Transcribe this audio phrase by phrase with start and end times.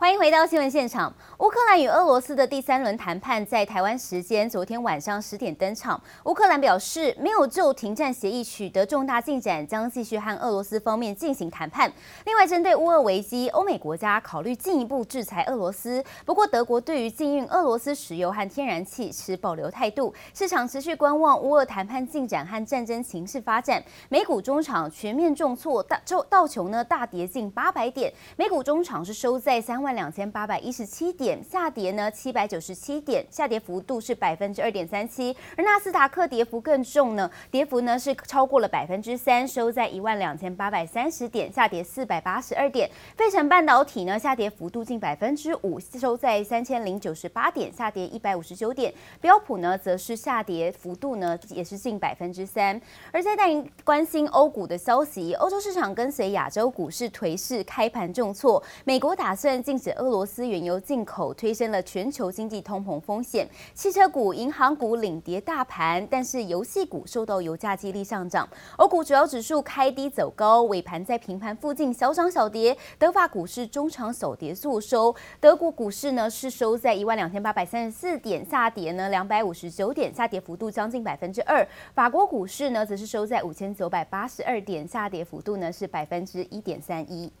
[0.00, 1.12] 欢迎回到新闻现场。
[1.40, 6.00] 乌克兰与俄罗斯的第三轮谈判在台湾时间昨天晚上十点登场。
[6.24, 11.92] 乌克兰表示，没有就停战协议取得重大进展，将继续和俄罗斯方面进行谈判。
[12.24, 16.02] 另外，针对乌俄危机，欧美国家考虑进一步制裁俄罗斯。
[16.24, 20.14] 不过，德国对于禁运俄罗斯石油和天然气持保留态度。
[20.32, 23.84] 市场持续观望乌俄谈判进展和战争形势发展。
[24.08, 29.89] 美股中场全面重挫，大周道琼呢大跌近八百点，美股中场是收在三万。
[29.94, 42.88] 两千八百一十七点下跌呢，七百九十七点下跌幅度是百分之二点三七，而纳斯达克跌幅更重呢，跌幅呢是超过了百分之三，收在一万两千八百三十点，下跌四百八十二点。
[43.16, 48.94] 费城半导体呢下跌幅度近百分之五，收在三千零九十八点，下跌一百五十九点。
[49.20, 52.80] 标普呢则是下跌幅度呢也是近百分之三。
[53.10, 59.79] 而在带您关心欧股的消息，欧洲市场跟随亚洲股市颓势开盘重挫，美国打算进。
[59.80, 68.48] 指俄罗斯原油进口推升了全球经济通膨风险，汽车股、银行股领跌大盘，但是游戏股受到油价激励上涨。
[68.76, 72.76] 欧股主要指数开低走高，尾盘在平盘附近小涨小跌。
[72.98, 81.66] 德法股市中场小跌速收，德国股市呢是收在一万两千八百三十四点，下跌呢两百五十九点，下跌幅度将近百分之二。
[81.94, 87.32] 法国股市呢则是收在五千九百八十二点，下跌幅度呢是百分之一点三一。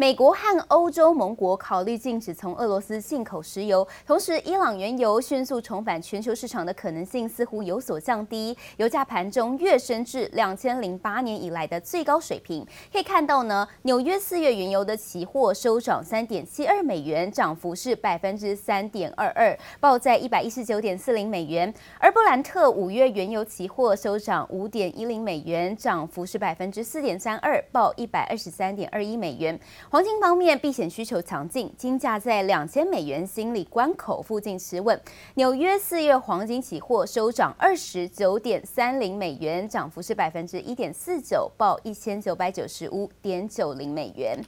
[0.00, 12.66] 美国和欧洲盟国考虑禁止从俄罗斯进口石油，同时伊朗原油迅速重返全球市场的可能性似乎有所降低，油价盘中跃升至两千零八年以来的最高水平。
[12.90, 21.70] 可以看到呢，纽约四月原油的期货收涨三点七二美元，涨幅是百分之三点二二，报在一百一十九点四零美元。
[21.98, 29.60] 而布兰特五月原油期货收涨五点一零美元，涨幅是百分之四点三二，报一百二十三点二一美元。
[29.92, 34.98] 黄金方面，避险需求强劲，金价在两千美元心理关口附近持稳。
[35.34, 44.38] 纽约四月黄金期货收涨二十九点三零美元，涨幅是百分之一点四九，报一千九百九十五点九零美元。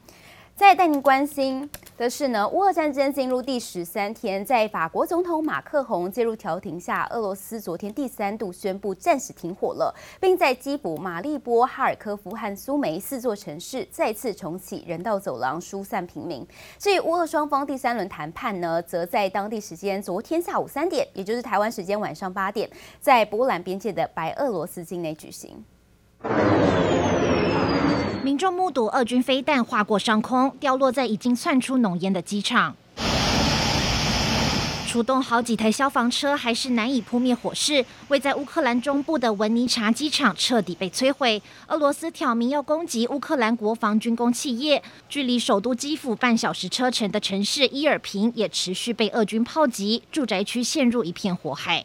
[0.62, 1.68] 再带您关心
[1.98, 16.46] 的是呢，乌俄战争进入第十三天，在法国总统马克宏介入调停下，俄罗斯昨天第三度宣布暂时停火了，并在基辅、马利波、哈尔科夫和苏梅四座城市再次重启人道走廊，疏散平民。
[16.78, 25.62] 至于乌俄双方第三轮谈判呢，则在当地时间昨天下午三点，也就是台湾时间晚上八点，在波兰边界的白俄罗斯境内举行。
[28.22, 32.76] 民众目睹俄军飞弹划过上空，掉落在已经窜出浓烟的机场。
[34.86, 37.84] 出动好几台消防车，还是难以扑灭火势。
[38.08, 41.42] 位在乌克兰中部的文尼察机场彻底被摧毁。
[41.66, 44.80] 俄罗斯挑明要攻击乌克兰国防军工企业。
[45.08, 51.84] 距离首都基辅半小时车程的城市伊尔平也持续被俄军炮击，住宅区陷入一片火海。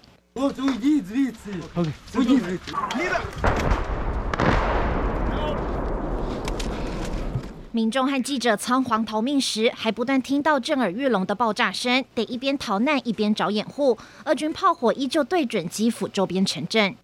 [7.77, 13.95] 民众和记者仓皇逃命时，还不断听到震耳欲聋的爆炸声，得一边逃难一边找掩护。
[14.25, 16.95] 俄军炮火依旧对准基辅周边城镇。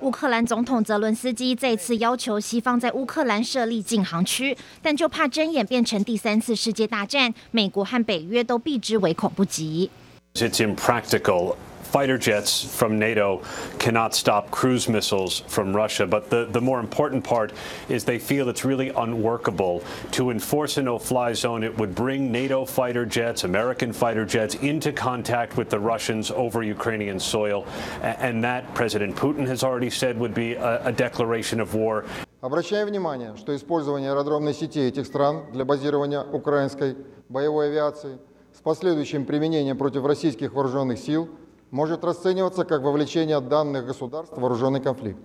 [0.00, 9.90] 乌克兰总统泽伦斯基再次要求西方在乌克兰设立禁航区，但就怕真演变成第三次世界大战，美国和北约都避之唯恐不及。
[10.32, 11.56] It's impractical.
[11.91, 13.41] Fighter jets from NATO
[13.77, 16.07] cannot stop cruise missiles from Russia.
[16.07, 17.51] But the, the more important part
[17.89, 21.65] is they feel it's really unworkable to enforce a no fly zone.
[21.65, 26.63] It would bring NATO fighter jets, American fighter jets, into contact with the Russians over
[26.63, 27.67] Ukrainian soil.
[28.01, 32.05] And that, President Putin has already said, would be a, a declaration of war.
[32.41, 36.95] Обращаю внимание, что использование аэродромной сети этих стран для базирования украинской
[37.27, 38.17] боевой авиации
[38.53, 41.39] с последующим применением против российских вооруженных сил –
[41.69, 45.17] может расцениваться как вовлечение данных государств в вооруженный конфликт。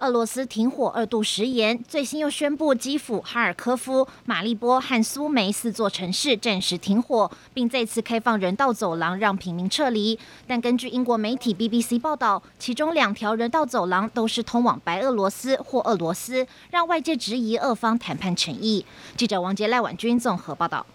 [0.00, 10.16] 俄罗斯停火二度食言，最新又宣布基辅、哈尔科夫、马利波和苏梅四座城市暂时停火，并再次开放人道走廊让平民撤离。
[10.46, 18.86] 但根据英国媒体 BBC 报道，其中两条人道走廊都是通往白俄罗斯或俄罗斯，让外界质疑俄方谈判诚意。
[19.16, 20.86] 记者王杰、赖婉君综合报道。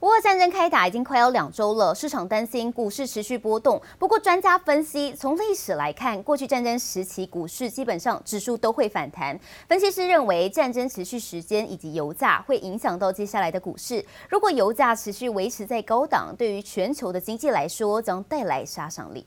[0.00, 3.78] 乌俄战争开打已经快要两周了，市场担心股市持续波动。
[3.98, 9.38] 不过，专家分析，从历史来看，过去战争时期股市基本上指数都会反弹。
[9.68, 14.02] 分析师认为，战争持续时间以及油价会影响到接下来的股市。
[14.30, 19.26] 如果油价持续维持在高档，对于全球的经济来说将带来杀伤力。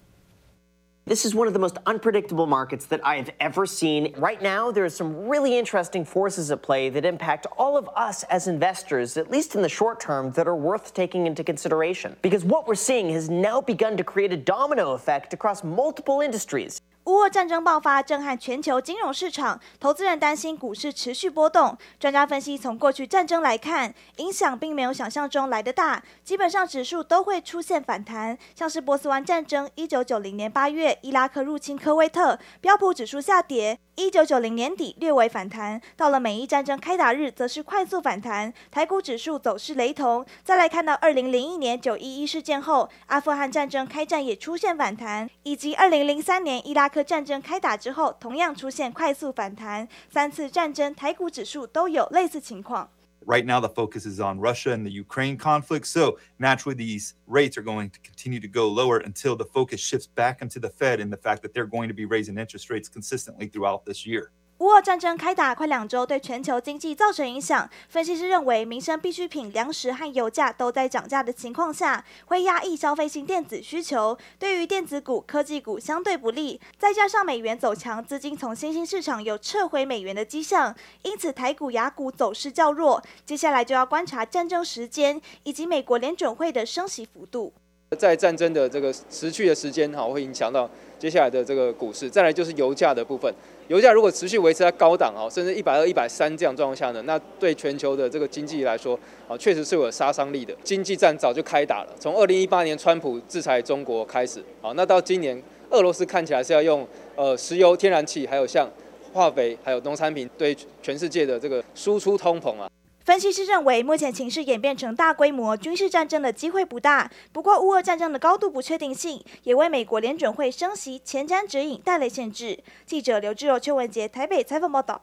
[1.06, 4.14] This is one of the most unpredictable markets that I have ever seen.
[4.18, 8.24] Right now, there are some really interesting forces at play that impact all of us
[8.24, 12.16] as investors, at least in the short term, that are worth taking into consideration.
[12.22, 16.80] Because what we're seeing has now begun to create a domino effect across multiple industries.
[17.06, 21.78] 乌俄战争爆发，震撼全球金融市场，投资人担心股市持续波动。
[22.00, 28.38] 专家分析，从过去战争来看，影响并没有想象中来得大，基本上指数都会出现反弹。
[28.56, 33.78] 像是波斯湾战争，一九九零年八月，伊拉克入侵科威特，标普指数下跌。
[33.96, 38.52] 一九九零年底略微反弹，到了美伊战争开打日，则是快速反弹。
[38.72, 40.26] 台股指数走势雷同。
[40.44, 49.88] 再来看到二零零一年九一一事件后，阿富汗战争开战也出现反弹，以及二零零三年伊拉克战争开打之后，同样出现快速反弹。
[50.10, 52.90] 三次战争，台股指数都有类似情况。
[53.26, 55.88] Right now, the focus is on Russia and the Ukraine conflict.
[55.88, 60.08] So naturally, these rates are going to continue to go lower until the focus shifts
[60.08, 62.90] back into the Fed and the fact that they're going to be raising interest rates
[62.90, 64.32] consistently throughout this year.
[64.64, 67.70] 乌俄战争开打快两周，对全球经济造成影响。
[67.90, 76.62] 分析师认为，民生必需品、粮食和油价都在涨价的情况下，会压抑消费性电子需求，对于电子股、科技股相对不利。
[76.80, 83.04] 再加上美元走强，资金从新兴市场有撤回美元的迹象，因此台股、亚股走势较弱。
[83.26, 87.52] 接下来就要观察战争时间以及美国联准会的升息幅度。
[88.00, 90.68] 在战争的这个持续的时间，哈，会影响到
[90.98, 92.10] 接下来的这个股市。
[92.10, 93.32] 再来就是油价的部分。
[93.70, 100.54] 油价如果持续维持在高档哦，甚至一百二、一百三这样状况下呢，那对全球的这个经济来说啊，确实是有杀伤力的。
[100.64, 108.70] 经济战早就开打了，从二零一八年川普制裁中国开始，好，那到今年俄罗斯看起来是要用呃石油、天然气，还有像
[109.14, 112.70] 化肥，还有农产品，对全世界的这个输出通膨啊。
[113.06, 117.12] 分析师认为，目前情势演变成大规模军事战争的机会不大。
[117.34, 122.58] 不过，乌俄战争的高度不确定性，也为美国联准会升息前瞻指引带来限制。
[122.86, 125.02] 记者刘志柔、邱文杰台北采访报道。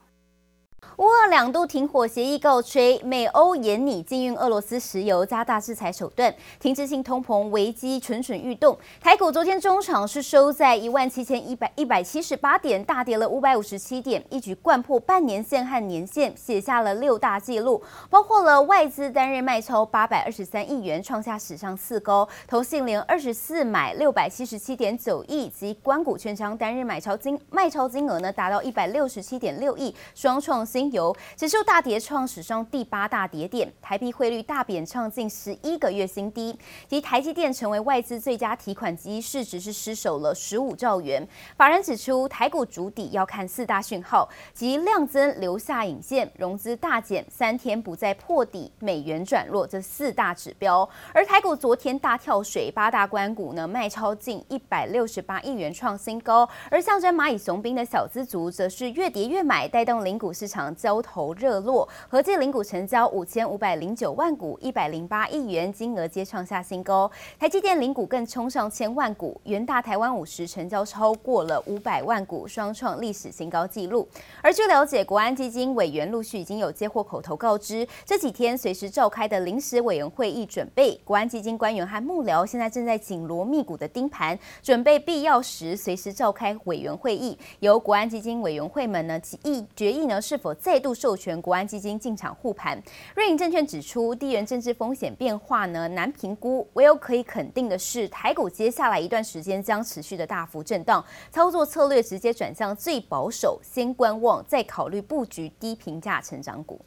[0.97, 8.77] 乌俄两度停火协议告吹，美欧严拟禁运俄罗斯石油，加大制裁手段，停滞性通膨危机蠢蠢欲动。
[9.01, 30.91] 台股昨天中场是收在一万七千一百一百七十八点，大跌了五百五十七点，一举掼破半年线和年线，写下了六大纪录，包括了外资单日卖超八百二十三亿元，创下史上次高；投信连二十四买六百七十七点九亿，及官股券商单日买超金卖超金额呢达到一百六十七点六亿，双创新。
[30.91, 36.59] 油指数大跌，创史上第八大跌点，台币汇率大贬，创近十一个月新低。
[36.89, 41.25] 及台积电成为外资最佳提款机，市值是失守了十五兆元。
[41.57, 50.89] 法人指出，台股筑底要看四大讯号，即量增留下影线，融资大减三天不再破底，美元转弱这四大指标。
[51.13, 56.49] 而台股昨天大跳水，八大关股呢卖超近一百六十八亿元，创新高。
[56.69, 60.60] 而象征蚂蚁雄兵的小资族，则是越跌越买，带动零股市场。
[60.75, 67.11] 交投热络，合计零股成交五千五百零九万股，一百零八亿元，金额皆创下新高。
[67.39, 74.07] 台积电零股更冲上千万股，元大台湾五十成交超过了五百万股，双创历史新高纪录。
[74.43, 81.01] 而据了解，国安基金委员陆续已经有接获口头告知，这几天随时召开的临时委员会议准备。
[81.05, 92.83] 国安基金官员和幕僚现在正在紧锣密鼓的盯盘，准备必要时随时召开委员会议，由国安基金委员会们呢决议决议呢是否再度授权国安基金进场护盘。
[93.15, 106.81] 瑞银证券指出，地缘政治风险变化呢难评估，唯有可以肯定的是，台股接下来一段时间将持续的大幅震荡，操作策略直接转向最保守，先观望，再考虑布局低评价成长股。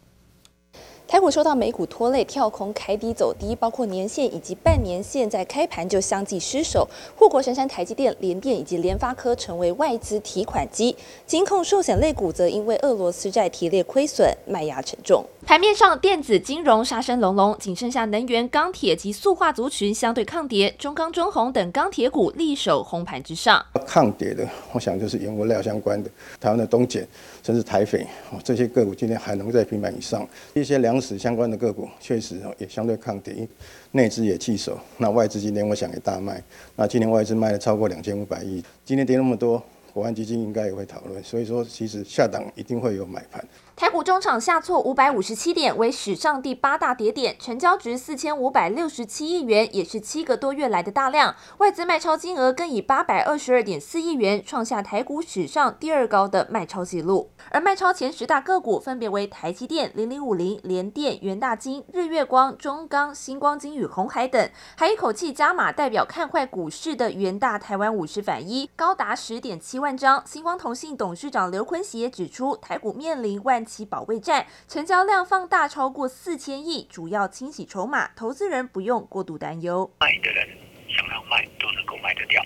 [1.06, 6.88] 台股受到美股拖累，跳空开低走低，包括年线以及半年线在开盘就相继失守。
[7.16, 10.96] 护国神山台积电、联电以及联发科成为外资提款机，
[11.28, 15.24] 金控寿险类股则因为俄罗斯债提列亏损，卖压沉重。
[15.46, 23.64] 盘面上，电子金融杀声隆隆，仅剩下能源、钢铁及塑化族群相对抗跌，中钢、中红等钢铁股力守红盘之上。
[23.86, 27.06] 抗跌的，我想就是原物料相关的，台湾的东碱，
[27.44, 28.08] 甚至台肥，
[28.44, 30.26] 这些个股今天还能在平板以上。
[30.54, 33.48] 一些粮食相关的个股确实也相对抗跌，
[33.92, 34.80] 内资也弃手。
[34.98, 36.42] 那外资今天我想也大卖，
[36.78, 39.62] 那今年外资卖了超过两千五百亿，今天跌那么多。
[39.94, 41.24] 国安基金应该也会讨论。
[41.24, 43.44] 所以说，其实下档一定会有买盘。
[43.76, 51.36] 台股中场下挫五百五十七点，为史上第八大跌点，成交值四千五百六十七亿元，也是七个多月来的大量。
[51.58, 57.32] 外资卖超金额更以八百二十二点四亿元，创下台股史上第二高的卖超纪录。
[57.50, 70.26] 而卖超前十大个股分别为台积电、零零五零、联电、元大金、日月光、中钢、星光金与红海等，还一口气加码代表看坏股市的元大台湾五十反一，高达十点七万张。
[70.26, 73.64] 新光同信董事长刘坤喜也指出，台股面临万。
[73.66, 79.90] 期保卫战，成交量放大超过四千亿，主要清洗筹码，投资人不用过度担忧。
[80.00, 80.48] 卖的人
[80.90, 82.42] 想要卖都能够卖得掉，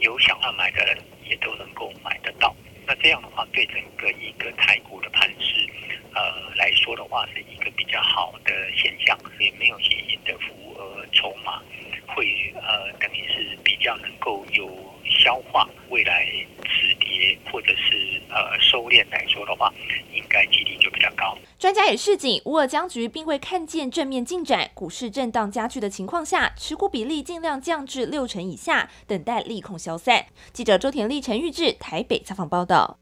[0.00, 2.54] 有想要买的人也都能够买得到。
[2.86, 5.68] 那这样的话，对整个一个台股的盘势，
[6.14, 11.62] 呃来说的话，是一个比较好的现象，也没有新兴的浮额筹码
[12.08, 14.68] 会呃等于是比较能够有
[15.04, 16.26] 消化未来
[16.64, 19.72] 止跌或者是呃收敛来说的话。
[20.12, 21.36] 应该几率就比较高。
[21.58, 30.26] 专家也示警，乌尔僵局并未看见正面进展，股市震荡加剧的情况下，持股比例尽量降至六成以下，等待利空消散。
[30.52, 32.98] 记者周田丽、陈玉志台北采访报道。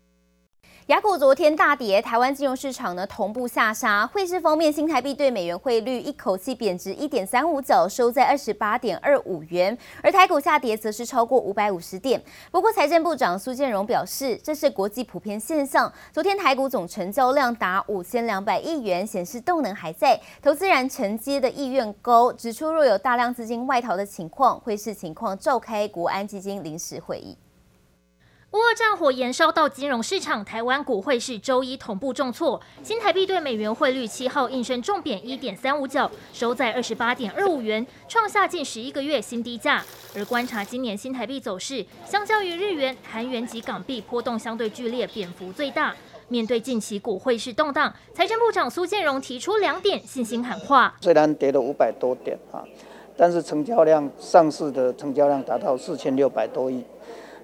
[0.88, 4.04] 雅股昨天大跌，台湾金融市场呢同步下杀。
[4.04, 9.78] 汇市方面，新台币对美元汇率一口气贬值一点三五角，收在二十八点二五元。
[10.02, 12.20] 而台股下跌则是超过五百五十点。
[12.50, 15.90] 不过，财政部长苏建荣表示，这是国际普遍现象。
[16.10, 22.32] 昨天台股总成交量达五千两百亿元，显示动能还在，投资人承接的意愿高。
[22.32, 27.38] 指出若有大量资金外逃的情况，会视情况召开国安基金临时会议。
[28.52, 39.82] 乌俄战火延烧到金融市场，台湾股汇市周一同步重挫，新台币对美元汇率七号应声重贬一点三五角，收在二十八点二五元，创下近十一个月新低价。
[40.14, 45.96] 而观察今年新台币走势，相较于日元、韩元及港币，波动相对剧烈，贬幅最大。
[46.28, 52.62] 面对近期股汇市动荡，财政部长苏建荣提出两点信心喊话：虽然跌了五百多点啊，
[53.16, 56.84] 但是成交量上市的成交量达到四千六百多亿。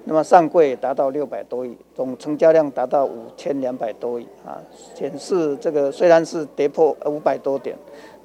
[0.08, 4.56] 那么上柜达到六百多亿，总成交量达到五千两百多亿啊，
[4.94, 7.76] 显示这个虽然是跌破五百多点，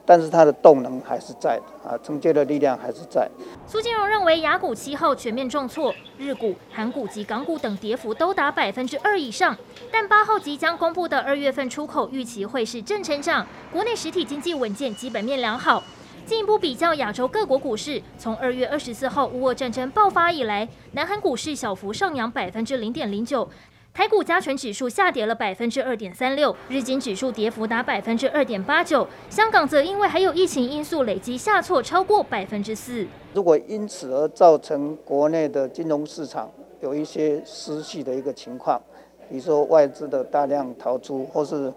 [0.05, 3.29] 但是它的动能还是在的啊，承接的力量还是在。
[3.67, 9.53] 苏金荣认为，亚股七号全面重挫，日股、韩股及港股等跌幅都达百分之二以上，
[9.91, 15.83] 但八号即将公布的二月份出口预期会是正成长，国内实体经济稳健，基本面良好。
[16.25, 23.49] 进一步比较亚洲各国股市，从二月二十四号乌俄战争爆发以来，南韩股市小幅上扬百分之零点零九，
[23.93, 33.05] 台股加权指数下跌了百分之二点三六，日经指数跌幅达百分之二点八九，香港则因为还有疫情因素，累积下挫超过百分之四。
[33.33, 36.49] 如果因此而造成国内的金融市场
[36.79, 38.81] 有一些失序的一个情况，
[39.29, 41.73] 比如说外资的大量逃出，或是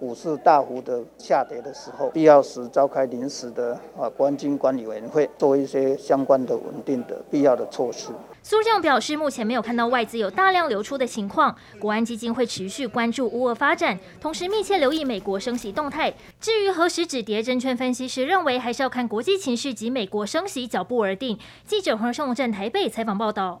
[0.00, 8.08] 股市大幅的下跌的时候，必要时召开临时的啊国安金管理委员会，做一些相关的稳定的必要的措施。
[8.42, 16.14] 苏正表示，目前没有看到外资有大量流出的情况，国安基金会持续关注乌俄发展，同时密切留意美国升息动态。
[16.40, 21.38] 至于何时止跌，证券分析师认为还是要看国际情势及美国升息脚步而定。
[21.66, 23.60] 记者黄胜站台北采访报道。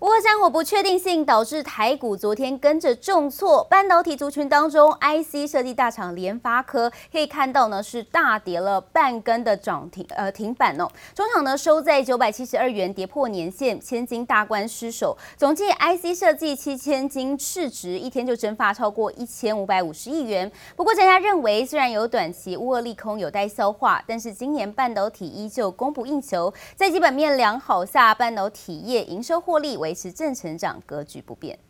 [0.00, 20.52] 乌俄战火不确定性导致台股昨天跟着重挫，半导体族群当中，IC 设计大厂联发科可以看到呢是大跌了半根的涨停呃停板哦，中场呢收在九百七十二元，跌破年线，千金大关失守，总计 IC 设计七千金市值一天就蒸发超过一千五百五十亿元。
[20.76, 29.85] 不过专家认为，虽然有短期乌俄利空有待消化，但是今年半导体依旧供不应求，在基本面良好下，半导体业营收获利为。
[29.86, 31.60] 维持正成长格局不变。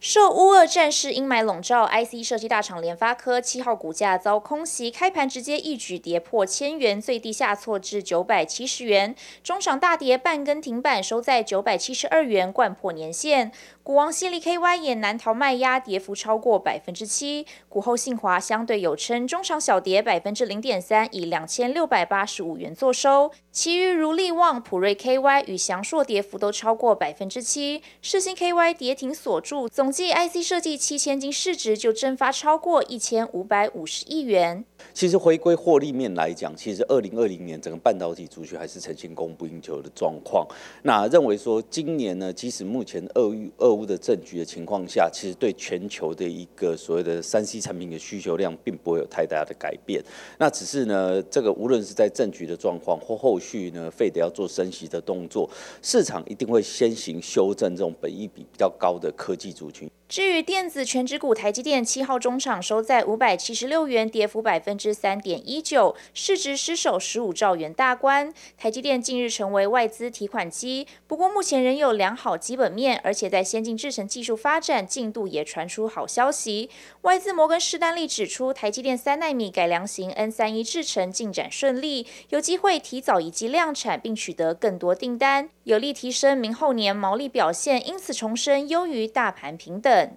[0.00, 13.50] 受乌俄战事阴霾笼罩，IC 设计大厂联发科七号股价遭空袭，开盘直接一举跌破千元，最低下挫至九百七十元，中场大跌半根停板，收在九百七十二元，掼破年线。
[13.82, 17.46] 股王矽力 KY 也难逃卖压，跌幅超过百分之七。
[17.70, 23.30] 股后信华相对有称，中场小跌百分之零点三，以两千六百八十五元作收。
[23.54, 27.80] 其余如力旺、普瑞 KY 与祥硕跌幅都超过百分之七。
[28.02, 34.64] 世芯 KY 跌停锁住，总计 IC 设计七千金市值就蒸发超过一千五百五十亿元。
[34.92, 40.44] 其实回归获利面来讲，其实二零二零年整个半导体族群还是呈现供不应求的状况。
[40.82, 50.02] 那认为说今年呢，即使目前俄乌俄乌的政局的情况下，其实对全球的一个所谓的三 C 产品的需求量并不会有太大的改变。
[50.38, 55.48] 那只是呢，这个无论是在政局的状况或后去呢，非得要做升息的动作，
[55.82, 59.90] 市场一定会先行修正这种本益比比较高的科技族群。
[60.06, 68.32] 至于电子全指股，台积电七号中场收在五百七十六元，跌幅百分之三点一九，市值失守十五兆元大关。
[68.56, 76.70] 台积电近日成为外资提款机，不过目前仍有良好基本面，而且在先进制程技术发展进度也传出好消息。
[77.00, 90.16] 外资摩根士丹利指出，台积电三奈米改良型 N 三一制程进展顺利，有机会提早一季量产，并取得更多订单，有力提升明后年毛利表现，因此重申优于大盘平等。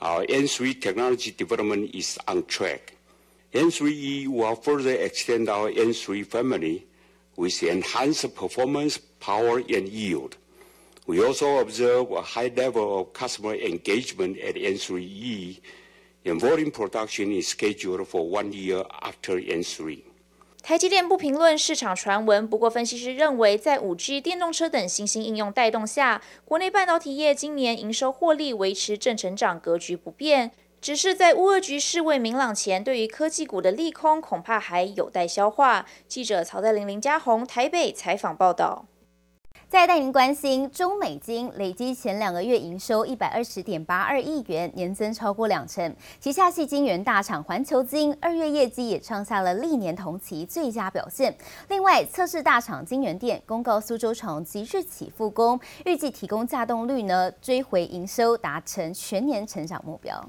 [0.00, 2.80] Our N3 technology development is on track.
[3.52, 6.82] N3E will further extend our N3 family
[7.36, 10.32] with enhanced performance, power, and yield.
[11.06, 15.60] We also observe a high level of customer engagement at N3E,
[16.24, 20.02] and volume production is scheduled for one year after N3.
[20.64, 30.52] 台积电不评论市场传闻，不过分析师认为，在五 G、电动车等新兴应用带动下，国内半导体业今年营收获利维持正成长格局不变。
[30.80, 35.84] 只是在乌二局势未明朗前，对于科技股的利空恐怕还有待消化。
[36.08, 38.86] 记者曹在林、林佳宏台北采访报道。
[39.74, 45.92] 再带您关心，中美金累积前两个月营收一百二十点八二亿元，年增超过两成。
[46.20, 51.36] 旗下矽晶圆大厂环球金二月业绩也创下了历年同期最佳表现。
[51.66, 60.24] 另外，测试大厂晶圆店公告苏州厂即日起复工，预计提供稼动率呢，追回营收，达成全年成长目标。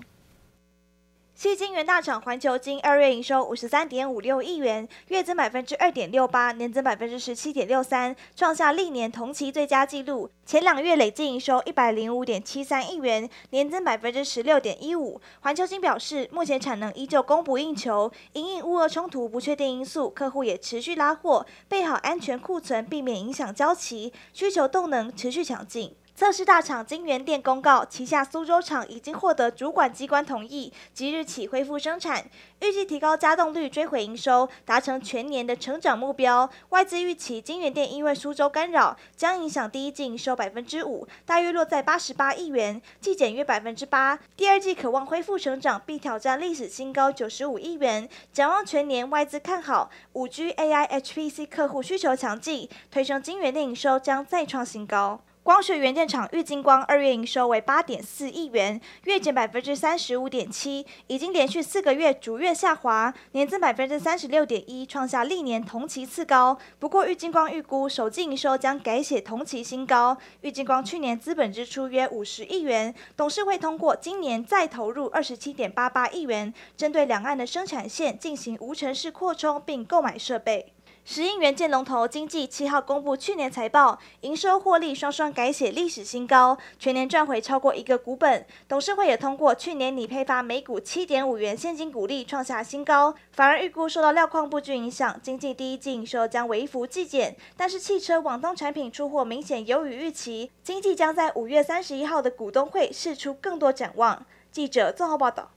[1.38, 10.30] 矽晶元大厂环球晶二月营收五十三点五六亿元，月增百分之二点六八，年增百分之十七点六三，创下历年同期最佳纪录。
[10.46, 15.20] 前两月累计营收一百零五点七三亿元，年增百分之十六点一五。
[15.42, 25.94] 环球晶表示，目前产能依旧供不应求，因应乌俄冲突不确定因素，客户也持续拉货，备好安全库存，避免影响交期，需求动能持续强劲。
[26.18, 32.24] 测试大厂金圆店公告，旗下苏州厂已经获得主管机关同意，即日起恢复生产，
[32.62, 36.50] 预计提高稼动率，追回营收，达成全年的成长目标。
[36.70, 44.18] 外资预期金圆店因为苏州干扰，将影响第一季营收百分之五，大约落在八十八亿元，季减约百分之八。
[44.38, 48.08] 第二季可望恢复成长，并挑战历史新高九十五亿元。
[48.32, 55.20] 展望全年，外资看好五 G、AI、HPC 客户需求强劲，推升金圆店营收将再创新高。
[55.46, 66.58] 光学元件厂玉晶光二月营收为八点四亿元，月减百分之三十五点七，已经连续四个月逐月下滑，年增百分之三十六点一，创下历年同期次高。
[66.80, 70.18] 不过玉晶光预估首季营收将改写同期新高。
[70.42, 80.75] 玉晶光去年资本支出约五十亿元，董事会通过今年再投入二十七点八八亿元，针对两岸的生产线进行无尘室扩充并购买设备。
[81.08, 88.44] 石英元件龙头经济七号公布去年财报，营收获利双双改写历史新高，全年赚回超过一个股本。
[88.68, 93.14] 董事会也通过去年拟配发每股七点五元现金股利，创下新高。
[93.34, 100.52] 反而预估受到料矿不均影响，经济第一季营收将微幅季减，但是汽车网通产品出货明显优于预期。
[100.64, 104.26] 经济将在五月三十一号的股东会释出更多展望。
[104.52, 105.52] 记者综合报道。